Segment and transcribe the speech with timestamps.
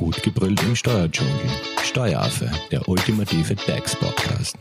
[0.00, 1.34] Gut gebrüllt im Steuerdschungel.
[1.82, 4.56] Steueraffe, der ultimative DAX-Podcast.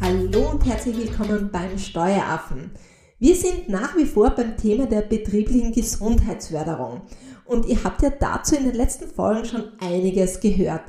[0.00, 2.72] Hallo und herzlich willkommen beim Steueraffen.
[3.20, 7.02] Wir sind nach wie vor beim Thema der betrieblichen Gesundheitsförderung.
[7.44, 10.82] Und ihr habt ja dazu in den letzten Folgen schon einiges gehört.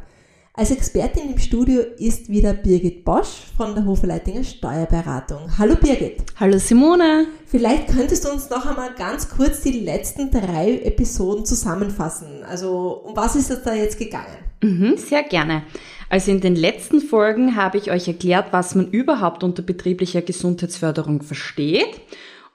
[0.59, 5.55] Als Expertin im Studio ist wieder Birgit Bosch von der Hoferleitinger Steuerberatung.
[5.59, 6.23] Hallo Birgit.
[6.39, 7.27] Hallo Simone.
[7.45, 12.43] Vielleicht könntest du uns noch einmal ganz kurz die letzten drei Episoden zusammenfassen.
[12.43, 14.35] Also um was ist es da jetzt gegangen?
[14.63, 15.61] Mhm, sehr gerne.
[16.09, 21.21] Also in den letzten Folgen habe ich euch erklärt, was man überhaupt unter betrieblicher Gesundheitsförderung
[21.21, 22.01] versteht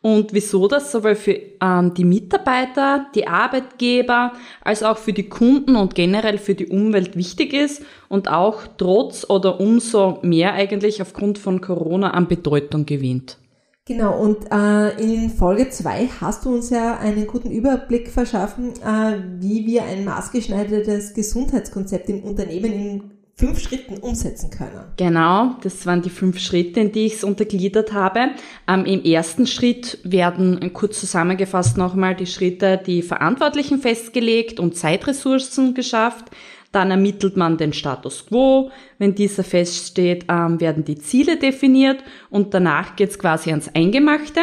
[0.02, 5.76] und wieso das sowohl für ähm, die Mitarbeiter, die Arbeitgeber als auch für die Kunden
[5.76, 11.38] und generell für die Umwelt wichtig ist und auch trotz oder umso mehr eigentlich aufgrund
[11.38, 13.38] von Corona an Bedeutung gewinnt.
[13.84, 19.18] Genau, und äh, in Folge 2 hast du uns ja einen guten Überblick verschaffen, äh,
[19.40, 23.10] wie wir ein maßgeschneidertes Gesundheitskonzept im Unternehmen in
[23.42, 24.84] fünf Schritten umsetzen können.
[24.96, 28.30] Genau, das waren die fünf Schritte, in die ich es untergliedert habe.
[28.68, 35.74] Ähm, Im ersten Schritt werden kurz zusammengefasst nochmal die Schritte, die Verantwortlichen festgelegt und Zeitressourcen
[35.74, 36.26] geschafft.
[36.70, 38.70] Dann ermittelt man den Status quo.
[38.98, 41.98] Wenn dieser feststeht, ähm, werden die Ziele definiert
[42.30, 44.40] und danach geht's quasi ans Eingemachte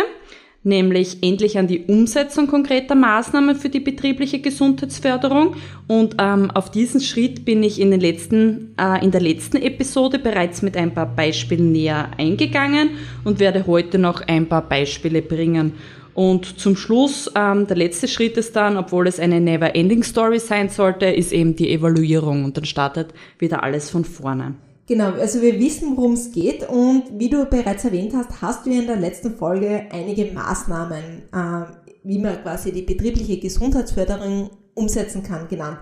[0.63, 5.55] nämlich endlich an die Umsetzung konkreter Maßnahmen für die betriebliche Gesundheitsförderung.
[5.87, 10.19] Und ähm, auf diesen Schritt bin ich in, den letzten, äh, in der letzten Episode
[10.19, 12.91] bereits mit ein paar Beispielen näher eingegangen
[13.23, 15.73] und werde heute noch ein paar Beispiele bringen.
[16.13, 20.67] Und zum Schluss, ähm, der letzte Schritt ist dann, obwohl es eine Never-Ending Story sein
[20.67, 24.55] sollte, ist eben die Evaluierung und dann startet wieder alles von vorne.
[24.89, 28.71] Genau, also wir wissen, worum es geht und wie du bereits erwähnt hast, hast du
[28.71, 31.65] in der letzten Folge einige Maßnahmen, äh,
[32.03, 35.77] wie man quasi die betriebliche Gesundheitsförderung umsetzen kann, genannt.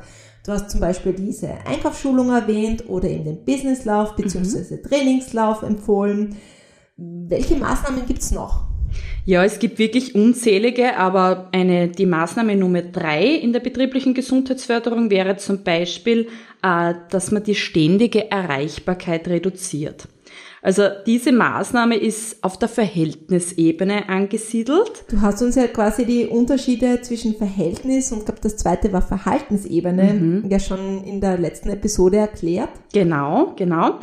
[0.45, 4.75] Du hast zum Beispiel diese Einkaufsschulung erwähnt oder eben den Businesslauf bzw.
[4.75, 4.83] Mhm.
[4.83, 6.35] Trainingslauf empfohlen.
[6.97, 8.65] Welche Maßnahmen gibt's noch?
[9.25, 15.09] Ja, es gibt wirklich unzählige, aber eine, die Maßnahme Nummer drei in der betrieblichen Gesundheitsförderung
[15.09, 16.27] wäre zum Beispiel,
[16.63, 20.07] äh, dass man die ständige Erreichbarkeit reduziert.
[20.61, 25.05] Also diese Maßnahme ist auf der Verhältnisebene angesiedelt.
[25.09, 29.01] Du hast uns ja quasi die Unterschiede zwischen Verhältnis und ich glaube das zweite war
[29.01, 30.49] Verhaltensebene mhm.
[30.49, 32.69] ja schon in der letzten Episode erklärt.
[32.91, 33.99] Genau, genau.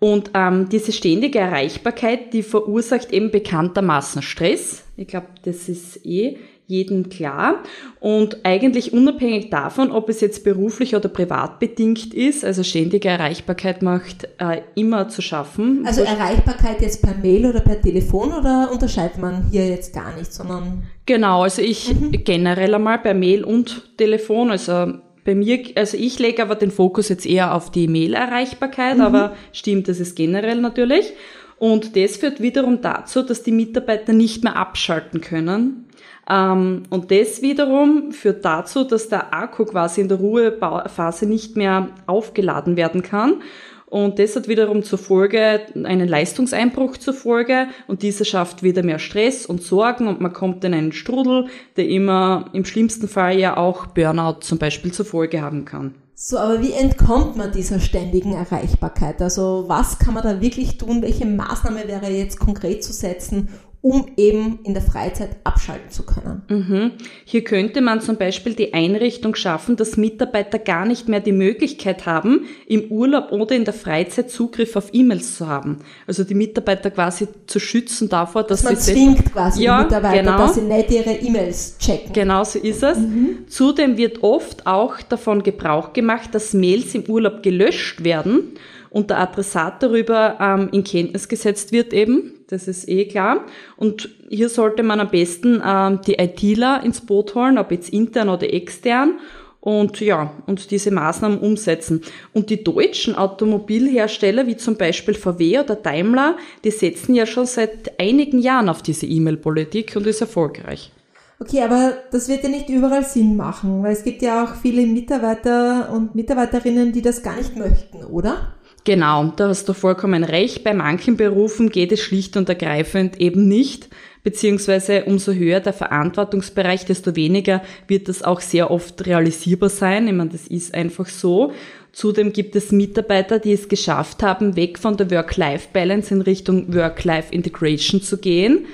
[0.00, 4.84] Und ähm, diese ständige Erreichbarkeit, die verursacht eben bekanntermaßen Stress.
[4.96, 6.38] Ich glaube, das ist eh
[6.68, 7.62] jedem klar.
[7.98, 13.82] Und eigentlich unabhängig davon, ob es jetzt beruflich oder privat bedingt ist, also ständige Erreichbarkeit
[13.82, 15.84] macht äh, immer zu schaffen.
[15.86, 20.32] Also Erreichbarkeit jetzt per Mail oder per Telefon oder unterscheidet man hier jetzt gar nicht,
[20.32, 20.84] sondern?
[21.06, 22.22] Genau, also ich mhm.
[22.24, 24.92] generell einmal per Mail und Telefon, also
[25.28, 29.02] bei mir, also ich lege aber den Fokus jetzt eher auf die Mail-Erreichbarkeit, mhm.
[29.02, 31.12] aber stimmt, das ist generell natürlich.
[31.58, 35.84] Und das führt wiederum dazu, dass die Mitarbeiter nicht mehr abschalten können.
[36.30, 41.90] Ähm, und das wiederum führt dazu, dass der Akku quasi in der Ruhephase nicht mehr
[42.06, 43.42] aufgeladen werden kann.
[43.90, 48.98] Und das hat wiederum zur Folge einen Leistungseinbruch zur Folge und dieser schafft wieder mehr
[48.98, 53.56] Stress und Sorgen und man kommt in einen Strudel, der immer im schlimmsten Fall ja
[53.56, 55.94] auch Burnout zum Beispiel zur Folge haben kann.
[56.20, 59.22] So, aber wie entkommt man dieser ständigen Erreichbarkeit?
[59.22, 61.00] Also was kann man da wirklich tun?
[61.00, 63.48] Welche Maßnahme wäre jetzt konkret zu setzen,
[63.80, 66.42] um eben in der Freizeit abschalten zu können.
[66.48, 66.90] Mhm.
[67.24, 72.04] Hier könnte man zum Beispiel die Einrichtung schaffen, dass Mitarbeiter gar nicht mehr die Möglichkeit
[72.04, 75.78] haben, im Urlaub oder in der Freizeit Zugriff auf E-Mails zu haben.
[76.08, 79.84] Also die Mitarbeiter quasi zu schützen davor, dass, dass man sie zwingt quasi ja, die
[79.84, 80.38] Mitarbeiter, genau.
[80.38, 82.12] dass sie nicht ihre E-Mails checken.
[82.12, 82.98] Genau so ist es.
[82.98, 83.46] Mhm.
[83.48, 88.54] Zudem wird oft auch davon Gebrauch gemacht, dass Mails im Urlaub gelöscht werden
[88.90, 92.34] und der Adressat darüber ähm, in Kenntnis gesetzt wird eben.
[92.48, 93.44] Das ist eh klar.
[93.76, 98.28] Und hier sollte man am besten ähm, die ITler ins Boot holen, ob jetzt intern
[98.28, 99.18] oder extern.
[99.60, 102.02] Und ja, und diese Maßnahmen umsetzen.
[102.32, 108.00] Und die deutschen Automobilhersteller, wie zum Beispiel VW oder Daimler, die setzen ja schon seit
[108.00, 110.92] einigen Jahren auf diese E-Mail-Politik und ist erfolgreich.
[111.40, 114.86] Okay, aber das wird ja nicht überall Sinn machen, weil es gibt ja auch viele
[114.86, 118.54] Mitarbeiter und Mitarbeiterinnen, die das gar nicht möchten, oder?
[118.88, 120.64] Genau, da hast du vollkommen recht.
[120.64, 123.90] Bei manchen Berufen geht es schlicht und ergreifend eben nicht,
[124.24, 130.08] beziehungsweise umso höher der Verantwortungsbereich, desto weniger wird das auch sehr oft realisierbar sein.
[130.08, 131.52] Ich meine, das ist einfach so.
[131.92, 138.00] Zudem gibt es Mitarbeiter, die es geschafft haben, weg von der Work-Life-Balance in Richtung Work-Life-Integration
[138.00, 138.64] zu gehen.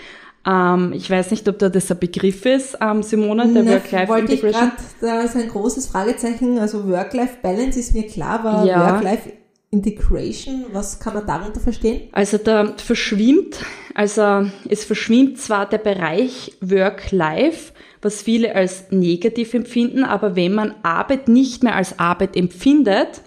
[0.46, 4.70] Ähm, ich weiß nicht, ob da das ein Begriff ist, ähm, Simone, der Work-Life-Integration.
[5.00, 6.60] Da ist ein großes Fragezeichen.
[6.60, 8.92] Also Work-Life-Balance ist mir klar, aber ja.
[8.92, 9.43] Work-Life
[9.74, 12.08] Integration, was kann man darunter verstehen?
[12.12, 13.56] Also da verschwimmt,
[13.94, 20.74] also es verschwimmt zwar der Bereich Work-Life, was viele als negativ empfinden, aber wenn man
[20.82, 23.22] Arbeit nicht mehr als Arbeit empfindet,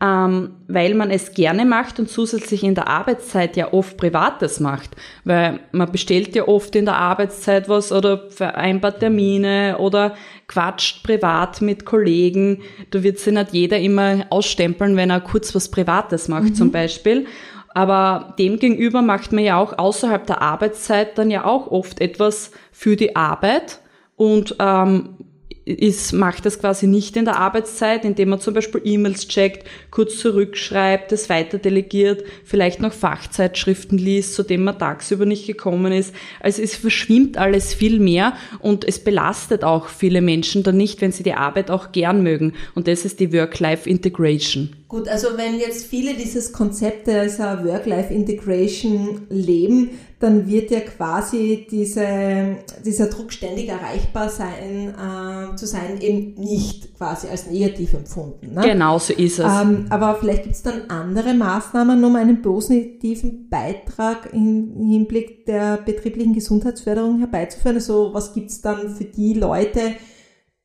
[0.00, 4.90] ähm, weil man es gerne macht und zusätzlich in der Arbeitszeit ja oft Privates macht,
[5.24, 10.14] weil man bestellt ja oft in der Arbeitszeit was oder vereinbart Termine oder
[10.48, 12.62] quatscht privat mit Kollegen.
[12.90, 16.54] Da wird sich nicht jeder immer ausstempeln, wenn er kurz was Privates macht mhm.
[16.54, 17.26] zum Beispiel.
[17.74, 22.96] Aber demgegenüber macht man ja auch außerhalb der Arbeitszeit dann ja auch oft etwas für
[22.96, 23.80] die Arbeit
[24.16, 25.16] und ähm,
[25.64, 30.18] ist, macht das quasi nicht in der Arbeitszeit, indem man zum Beispiel E-Mails checkt, kurz
[30.18, 36.14] zurückschreibt, es weiter delegiert, vielleicht noch Fachzeitschriften liest, zu dem man tagsüber nicht gekommen ist.
[36.40, 41.12] Also es verschwimmt alles viel mehr und es belastet auch viele Menschen dann nicht, wenn
[41.12, 42.52] sie die Arbeit auch gern mögen.
[42.74, 44.70] Und das ist die Work-Life-Integration.
[44.88, 49.90] Gut, also wenn jetzt viele dieses Konzept der Work-Life-Integration leben,
[50.24, 56.96] dann wird ja quasi diese, dieser Druck ständig erreichbar sein, äh, zu sein, eben nicht
[56.96, 58.54] quasi als negativ empfunden.
[58.54, 58.62] Ne?
[58.62, 59.44] Genau so ist es.
[59.44, 65.76] Ähm, aber vielleicht gibt es dann andere Maßnahmen, um einen positiven Beitrag im Hinblick der
[65.76, 67.76] betrieblichen Gesundheitsförderung herbeizuführen.
[67.76, 69.92] Also was gibt es dann für die Leute,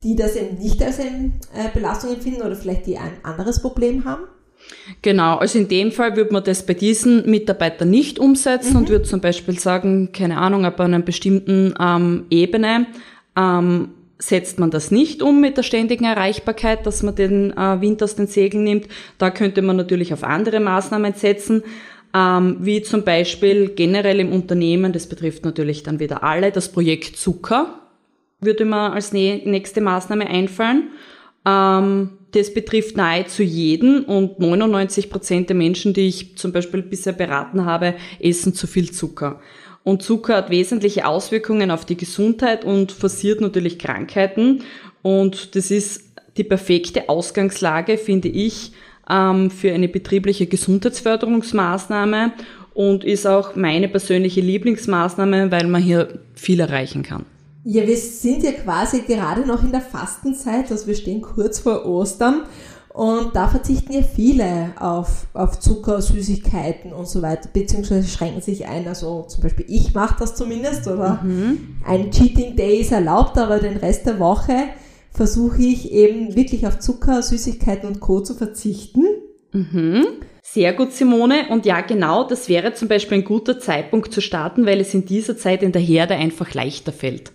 [0.03, 4.05] die das eben nicht als eine äh, Belastung empfinden oder vielleicht die ein anderes Problem
[4.05, 4.23] haben?
[5.01, 8.77] Genau, also in dem Fall würde man das bei diesen Mitarbeitern nicht umsetzen mhm.
[8.77, 12.87] und würde zum Beispiel sagen, keine Ahnung, ab einer bestimmten ähm, Ebene
[13.37, 18.03] ähm, setzt man das nicht um mit der ständigen Erreichbarkeit, dass man den äh, Wind
[18.03, 18.87] aus den Segeln nimmt.
[19.17, 21.63] Da könnte man natürlich auf andere Maßnahmen setzen,
[22.13, 27.15] ähm, wie zum Beispiel generell im Unternehmen, das betrifft natürlich dann wieder alle, das Projekt
[27.15, 27.79] Zucker
[28.41, 30.89] würde mir als nächste Maßnahme einfallen.
[31.45, 37.13] Ähm, das betrifft nahezu jeden und 99 Prozent der Menschen, die ich zum Beispiel bisher
[37.13, 39.39] beraten habe, essen zu viel Zucker.
[39.83, 44.63] Und Zucker hat wesentliche Auswirkungen auf die Gesundheit und forciert natürlich Krankheiten.
[45.01, 46.03] Und das ist
[46.37, 48.73] die perfekte Ausgangslage, finde ich,
[49.09, 52.33] ähm, für eine betriebliche Gesundheitsförderungsmaßnahme
[52.73, 57.25] und ist auch meine persönliche Lieblingsmaßnahme, weil man hier viel erreichen kann.
[57.63, 61.85] Ja, wir sind ja quasi gerade noch in der Fastenzeit, also wir stehen kurz vor
[61.85, 62.43] Ostern
[62.93, 68.67] und da verzichten ja viele auf, auf Zucker, Süßigkeiten und so weiter, beziehungsweise schränken sich
[68.67, 68.87] ein.
[68.87, 71.77] Also zum Beispiel ich mache das zumindest oder mhm.
[71.85, 74.53] ein Cheating Day ist erlaubt, aber den Rest der Woche
[75.11, 78.21] versuche ich eben wirklich auf Zucker, Süßigkeiten und Co.
[78.21, 79.03] zu verzichten.
[79.51, 80.05] Mhm.
[80.41, 81.49] Sehr gut, Simone.
[81.49, 85.05] Und ja, genau, das wäre zum Beispiel ein guter Zeitpunkt zu starten, weil es in
[85.05, 87.31] dieser Zeit in der Herde einfach leichter fällt.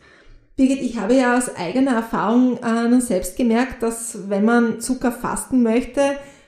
[0.56, 5.62] Birgit, ich habe ja aus eigener Erfahrung äh, selbst gemerkt, dass wenn man Zucker fasten
[5.62, 6.00] möchte,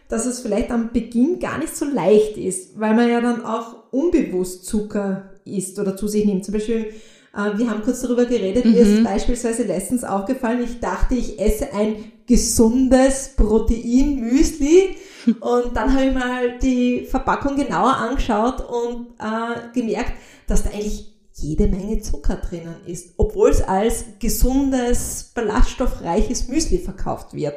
[0.08, 3.91] dass es vielleicht am Beginn gar nicht so leicht ist, weil man ja dann auch
[3.91, 6.44] unbewusst Zucker isst oder zu sich nimmt.
[6.44, 6.93] Zum Beispiel,
[7.35, 8.73] äh, wir haben kurz darüber geredet, mhm.
[8.73, 9.05] mir ist mhm.
[9.05, 11.97] beispielsweise letztens aufgefallen, ich dachte, ich esse ein
[12.29, 14.97] gesundes Proteinmüsli
[15.41, 20.12] und dann habe ich mal die Verpackung genauer angeschaut und äh, gemerkt,
[20.47, 27.34] dass da eigentlich jede Menge Zucker drinnen ist, obwohl es als gesundes, ballaststoffreiches Müsli verkauft
[27.34, 27.55] wird.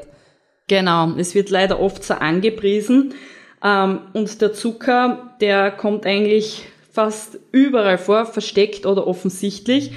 [0.67, 3.13] Genau, es wird leider oft so angepriesen.
[3.63, 9.91] Ähm, und der Zucker, der kommt eigentlich fast überall vor, versteckt oder offensichtlich.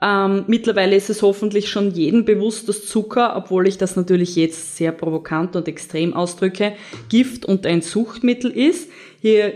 [0.00, 4.76] Ähm, mittlerweile ist es hoffentlich schon jedem bewusst, dass Zucker, obwohl ich das natürlich jetzt
[4.76, 6.74] sehr provokant und extrem ausdrücke,
[7.08, 8.90] Gift und ein Suchtmittel ist.
[9.20, 9.54] Hier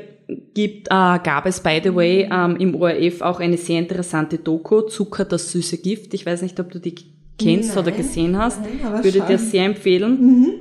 [0.54, 4.82] gibt, äh, gab es, by the way, ähm, im ORF auch eine sehr interessante Doku,
[4.82, 6.14] Zucker, das süße Gift.
[6.14, 6.94] Ich weiß nicht, ob du die
[7.38, 8.60] kennst nein, oder gesehen hast.
[8.60, 10.18] Nein, Würde dir sehr empfehlen.
[10.20, 10.54] Mhm.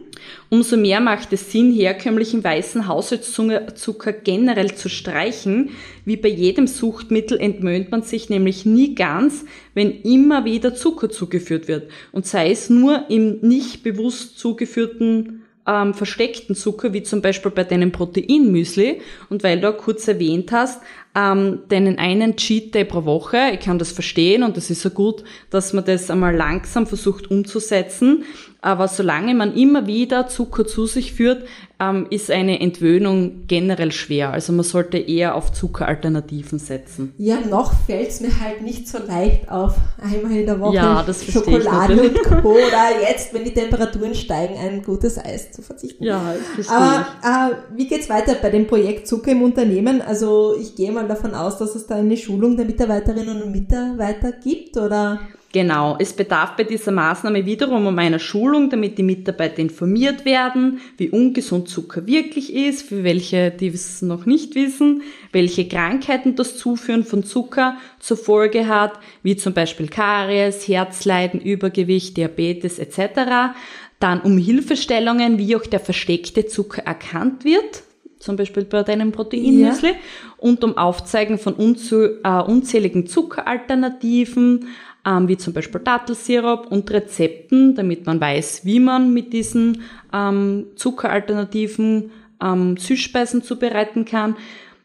[0.49, 5.71] Umso mehr macht es Sinn, herkömmlichen weißen Haushaltszucker generell zu streichen.
[6.05, 11.67] Wie bei jedem Suchtmittel entmöhnt man sich nämlich nie ganz, wenn immer wieder Zucker zugeführt
[11.67, 11.89] wird.
[12.11, 17.63] Und sei es nur im nicht bewusst zugeführten ähm, versteckten Zucker, wie zum Beispiel bei
[17.65, 19.01] deinem Proteinmüsli.
[19.29, 20.81] Und weil du auch kurz erwähnt hast,
[21.15, 24.89] ähm, deinen einen Cheat Day pro Woche, ich kann das verstehen und das ist so
[24.89, 28.23] gut, dass man das einmal langsam versucht umzusetzen.
[28.61, 31.47] Aber solange man immer wieder Zucker zu sich führt,
[31.79, 34.31] ähm, ist eine Entwöhnung generell schwer.
[34.31, 37.13] Also man sollte eher auf Zuckeralternativen setzen.
[37.17, 41.05] Ja, noch fällt es mir halt nicht so leicht auf, einmal in der Woche ja,
[41.13, 42.49] Schokolade und Co.
[42.49, 46.03] oder jetzt, wenn die Temperaturen steigen, ein gutes Eis zu verzichten.
[46.03, 46.33] Ja,
[46.67, 50.01] Aber äh, wie geht's weiter bei dem Projekt Zucker im Unternehmen?
[50.01, 54.31] Also ich gehe mal davon aus, dass es da eine Schulung der Mitarbeiterinnen und Mitarbeiter
[54.31, 55.19] gibt, oder?
[55.53, 60.79] Genau, es bedarf bei dieser Maßnahme wiederum um einer Schulung, damit die Mitarbeiter informiert werden,
[60.97, 66.57] wie ungesund Zucker wirklich ist, für welche, die es noch nicht wissen, welche Krankheiten das
[66.57, 73.53] Zuführen von Zucker zur Folge hat, wie zum Beispiel Karies, Herzleiden, Übergewicht, Diabetes etc.
[73.99, 77.83] Dann um Hilfestellungen, wie auch der versteckte Zucker erkannt wird,
[78.19, 79.95] zum Beispiel bei deinem Proteinmüsli, ja.
[80.37, 84.67] und um Aufzeigen von äh, unzähligen Zuckeralternativen,
[85.07, 89.81] ähm, wie zum Beispiel Dattelsirup und Rezepten, damit man weiß, wie man mit diesen
[90.13, 92.11] ähm, Zuckeralternativen
[92.43, 94.35] ähm, Süßspeisen zubereiten kann.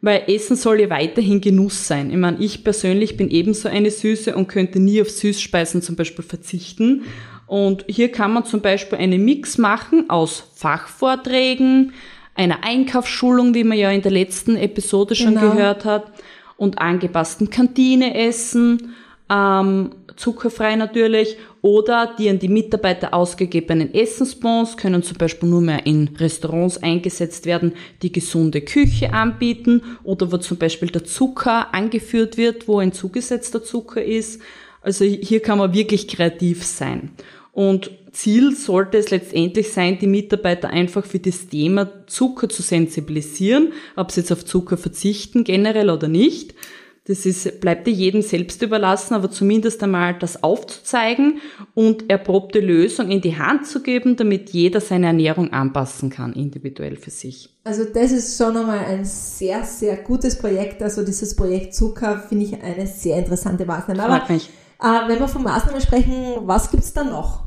[0.00, 2.10] Weil Essen soll ja weiterhin Genuss sein.
[2.10, 6.24] Ich meine, ich persönlich bin ebenso eine Süße und könnte nie auf Süßspeisen zum Beispiel
[6.24, 7.04] verzichten.
[7.46, 11.92] Und hier kann man zum Beispiel einen Mix machen aus Fachvorträgen,
[12.34, 15.52] einer Einkaufsschulung, wie man ja in der letzten Episode schon genau.
[15.52, 16.12] gehört hat,
[16.56, 18.94] und angepassten Kantineessen,
[19.30, 25.86] ähm, zuckerfrei natürlich, oder die an die Mitarbeiter ausgegebenen Essensbons können zum Beispiel nur mehr
[25.86, 32.36] in Restaurants eingesetzt werden, die gesunde Küche anbieten oder wo zum Beispiel der Zucker angeführt
[32.36, 34.42] wird, wo ein zugesetzter Zucker ist.
[34.80, 37.12] Also hier kann man wirklich kreativ sein.
[37.52, 43.72] Und Ziel sollte es letztendlich sein, die Mitarbeiter einfach für das Thema Zucker zu sensibilisieren,
[43.94, 46.54] ob sie jetzt auf Zucker verzichten, generell oder nicht.
[47.04, 51.40] Das ist, bleibt dir jedem selbst überlassen, aber zumindest einmal das aufzuzeigen
[51.74, 56.94] und erprobte Lösung in die Hand zu geben, damit jeder seine Ernährung anpassen kann, individuell
[56.94, 57.50] für sich.
[57.64, 60.80] Also das ist schon einmal ein sehr, sehr gutes Projekt.
[60.80, 64.00] Also dieses Projekt Zucker finde ich eine sehr interessante Maßnahme.
[64.00, 64.48] Freut mich.
[64.80, 67.42] Äh, wenn wir von Maßnahmen sprechen, was gibt's da noch?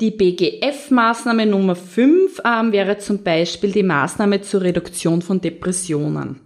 [0.00, 6.40] Die BGF-Maßnahme Nummer 5 ähm, wäre zum Beispiel die Maßnahme zur Reduktion von Depressionen.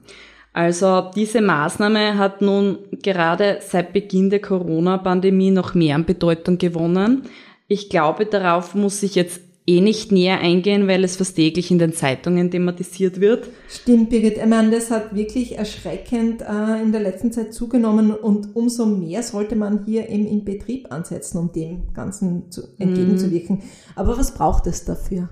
[0.53, 7.23] Also diese Maßnahme hat nun gerade seit Beginn der Corona-Pandemie noch mehr an Bedeutung gewonnen.
[7.69, 11.79] Ich glaube, darauf muss ich jetzt eh nicht näher eingehen, weil es fast täglich in
[11.79, 13.49] den Zeitungen thematisiert wird.
[13.69, 14.37] Stimmt, Birgit.
[14.39, 19.23] Ich meine, das hat wirklich erschreckend äh, in der letzten Zeit zugenommen und umso mehr
[19.23, 23.57] sollte man hier eben im Betrieb ansetzen, um dem Ganzen zu, entgegenzuwirken.
[23.57, 23.63] Mm.
[23.95, 25.29] Aber was braucht es dafür?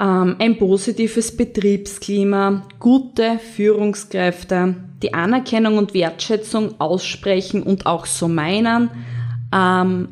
[0.00, 8.90] Ähm, ein positives Betriebsklima, gute Führungskräfte, die Anerkennung und Wertschätzung aussprechen und auch so meinen,
[9.54, 10.08] ähm,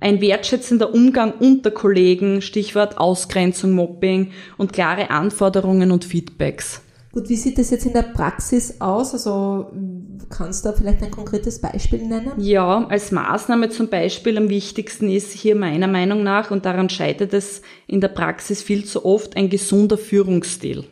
[0.00, 6.83] ein wertschätzender Umgang unter Kollegen, Stichwort Ausgrenzung, Mobbing und klare Anforderungen und Feedbacks.
[7.14, 9.12] Gut, wie sieht das jetzt in der Praxis aus?
[9.12, 9.70] Also
[10.30, 12.32] kannst du da vielleicht ein konkretes Beispiel nennen?
[12.38, 17.32] Ja, als Maßnahme zum Beispiel am wichtigsten ist hier meiner Meinung nach, und daran scheitert
[17.32, 20.86] es in der Praxis viel zu oft, ein gesunder Führungsstil.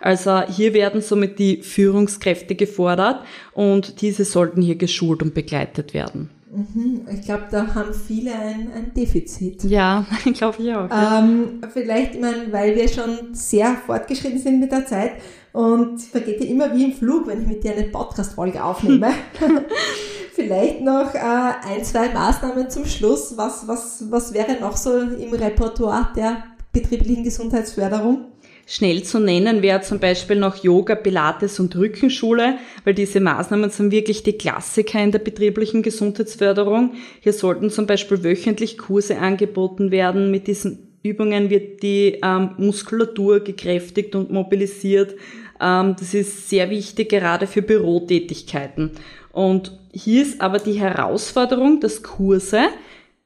[0.00, 6.28] Also hier werden somit die Führungskräfte gefordert und diese sollten hier geschult und begleitet werden.
[6.54, 9.64] Mhm, ich glaube, da haben viele ein, ein Defizit.
[9.64, 10.88] Ja, glaube ich auch.
[10.88, 11.18] Ja.
[11.18, 15.12] Ähm, vielleicht, ich meine, weil wir schon sehr fortgeschritten sind mit der Zeit,
[15.54, 19.10] und vergeht dir immer wie im Flug, wenn ich mit dir eine Podcast-Folge aufnehme.
[20.34, 23.36] Vielleicht noch äh, ein, zwei Maßnahmen zum Schluss.
[23.36, 26.42] Was, was, was wäre noch so im Repertoire der
[26.72, 28.32] betrieblichen Gesundheitsförderung?
[28.66, 33.92] Schnell zu nennen wäre zum Beispiel noch Yoga, Pilates und Rückenschule, weil diese Maßnahmen sind
[33.92, 36.94] wirklich die Klassiker in der betrieblichen Gesundheitsförderung.
[37.20, 40.30] Hier sollten zum Beispiel wöchentlich Kurse angeboten werden.
[40.30, 45.14] Mit diesen Übungen wird die ähm, Muskulatur gekräftigt und mobilisiert.
[45.60, 48.92] Ähm, das ist sehr wichtig, gerade für Bürotätigkeiten.
[49.30, 52.62] Und hier ist aber die Herausforderung, dass Kurse,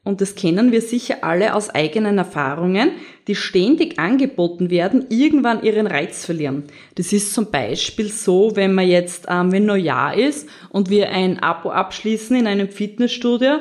[0.09, 2.93] und das kennen wir sicher alle aus eigenen Erfahrungen,
[3.27, 6.65] die ständig angeboten werden, irgendwann ihren Reiz verlieren.
[6.95, 11.43] Das ist zum Beispiel so, wenn man jetzt, ähm, wenn Neujahr ist und wir ein
[11.43, 13.59] Abo abschließen in einem Fitnessstudio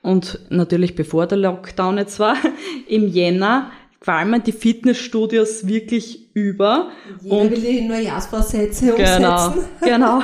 [0.00, 2.36] und natürlich bevor der Lockdown jetzt war,
[2.88, 6.90] im Jänner qualmen die Fitnessstudios wirklich über.
[7.20, 9.68] Jeder und will die Neujahrsvorsätze genau, umsetzen.
[9.84, 10.22] Genau.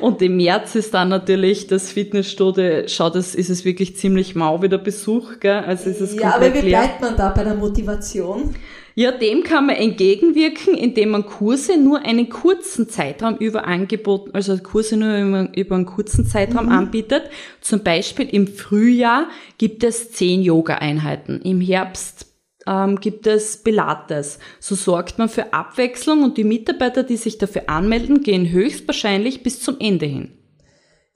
[0.00, 4.62] Und im März ist dann natürlich das Fitnessstudio, schaut es, ist es wirklich ziemlich mau
[4.62, 5.64] wieder Besuch, gell?
[5.66, 6.80] Also ist es Ja, aber wie leer.
[6.80, 8.54] bleibt man da bei der Motivation?
[8.96, 14.56] Ja, dem kann man entgegenwirken, indem man Kurse nur einen kurzen Zeitraum über angeboten, also
[14.58, 16.72] Kurse nur über, über einen kurzen Zeitraum mhm.
[16.72, 17.24] anbietet.
[17.60, 19.26] Zum Beispiel im Frühjahr
[19.58, 22.33] gibt es zehn Yoga-Einheiten, im Herbst
[22.66, 24.38] ähm, gibt es Pilates.
[24.60, 29.60] So sorgt man für Abwechslung und die Mitarbeiter, die sich dafür anmelden, gehen höchstwahrscheinlich bis
[29.60, 30.32] zum Ende hin.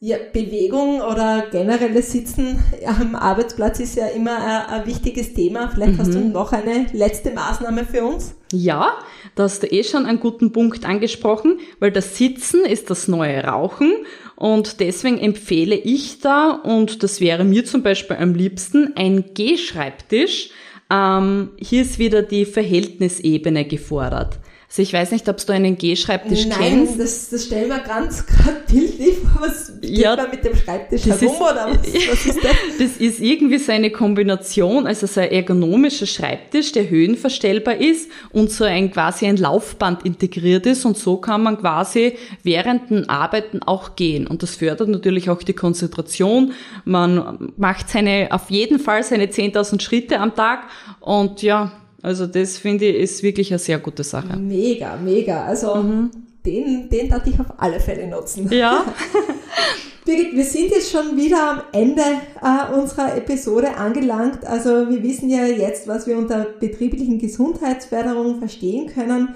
[0.01, 5.71] Ja, Bewegung oder generelles Sitzen am Arbeitsplatz ist ja immer ein, ein wichtiges Thema.
[5.75, 5.99] Vielleicht mhm.
[5.99, 6.31] hast du mhm.
[6.31, 8.37] noch eine letzte Maßnahme für uns?
[8.53, 8.93] Ja,
[9.35, 13.43] da hast du eh schon einen guten Punkt angesprochen, weil das Sitzen ist das neue
[13.43, 13.93] Rauchen
[14.37, 20.51] und deswegen empfehle ich da, und das wäre mir zum Beispiel am liebsten, ein Gehschreibtisch.
[20.91, 24.39] Ähm, hier ist wieder die Verhältnisebene gefordert.
[24.71, 26.91] Also ich weiß nicht, ob du einen G-Schreibtisch Nein, kennst.
[26.91, 29.41] Nein, das, das stellen wir ganz gerade bildlich vor.
[29.41, 32.57] Was geht ja, man mit dem Schreibtisch herum ist, oder was, was ist das?
[32.79, 38.51] Das ist irgendwie so eine Kombination, also so ein ergonomischer Schreibtisch, der höhenverstellbar ist und
[38.51, 43.63] so ein quasi ein Laufband integriert ist und so kann man quasi während dem Arbeiten
[43.63, 46.53] auch gehen und das fördert natürlich auch die Konzentration.
[46.85, 50.65] Man macht seine, auf jeden Fall seine 10.000 Schritte am Tag
[51.01, 51.73] und ja,
[52.03, 54.37] also das finde ich ist wirklich eine sehr gute Sache.
[54.37, 55.45] Mega, mega.
[55.45, 56.11] Also mhm.
[56.45, 58.51] den, den darf ich auf alle Fälle nutzen.
[58.53, 58.85] Ja.
[60.05, 64.47] Birgit, wir sind jetzt schon wieder am Ende äh, unserer Episode angelangt.
[64.47, 69.35] Also wir wissen ja jetzt, was wir unter betrieblichen Gesundheitsförderung verstehen können.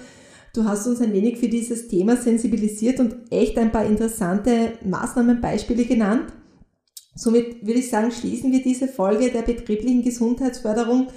[0.54, 5.85] Du hast uns ein wenig für dieses Thema sensibilisiert und echt ein paar interessante Maßnahmenbeispiele
[5.85, 6.33] genannt.
[7.14, 11.09] Somit würde ich sagen, schließen wir diese Folge der betrieblichen Gesundheitsförderung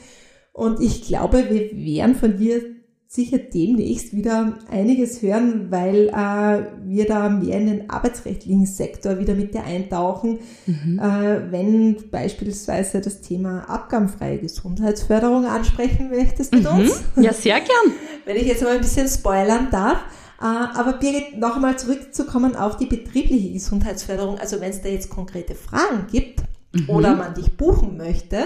[0.56, 2.62] und ich glaube, wir werden von dir
[3.08, 9.36] sicher demnächst wieder einiges hören, weil äh, wir da mehr in den arbeitsrechtlichen Sektor wieder
[9.36, 10.98] mit dir eintauchen, mhm.
[10.98, 16.80] äh, wenn beispielsweise das Thema abgabenfreie Gesundheitsförderung ansprechen möchtest mit mhm.
[16.80, 17.04] uns.
[17.18, 17.94] Ja, sehr gern.
[18.26, 19.98] wenn ich jetzt mal ein bisschen spoilern darf.
[20.40, 24.40] Äh, aber Birgit, noch einmal zurückzukommen auf die betriebliche Gesundheitsförderung.
[24.40, 26.90] Also wenn es da jetzt konkrete Fragen gibt mhm.
[26.90, 28.38] oder man dich buchen möchte,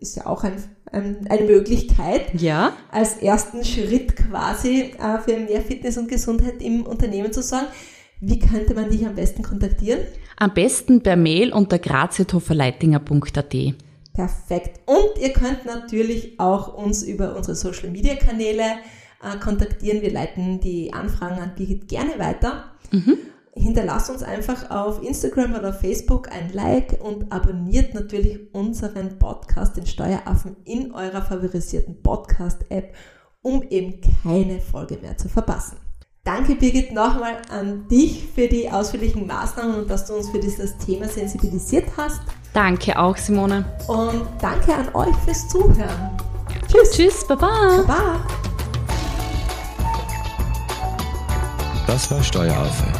[0.00, 2.72] ist ja auch ein, ein, eine Möglichkeit, ja.
[2.90, 7.66] als ersten Schritt quasi äh, für mehr Fitness und Gesundheit im Unternehmen zu sorgen.
[8.20, 10.00] Wie könnte man dich am besten kontaktieren?
[10.36, 13.56] Am besten per Mail unter graziethoferleitinger.at.
[14.12, 14.80] Perfekt.
[14.86, 18.62] Und ihr könnt natürlich auch uns über unsere Social Media Kanäle
[19.22, 20.02] äh, kontaktieren.
[20.02, 22.64] Wir leiten die Anfragen an Birgit gerne weiter.
[22.90, 23.18] Mhm
[23.54, 29.86] hinterlasst uns einfach auf Instagram oder Facebook ein Like und abonniert natürlich unseren Podcast, den
[29.86, 32.94] Steueraffen, in eurer favorisierten Podcast-App,
[33.42, 35.78] um eben keine Folge mehr zu verpassen.
[36.22, 40.76] Danke Birgit nochmal an dich für die ausführlichen Maßnahmen und dass du uns für dieses
[40.76, 42.20] Thema sensibilisiert hast.
[42.52, 43.64] Danke auch, Simone.
[43.88, 46.10] Und danke an euch fürs Zuhören.
[46.68, 46.90] Tschüss.
[46.92, 47.82] Tschüss, baba.
[47.86, 48.20] Baba.
[51.86, 52.99] Das war Steueraffe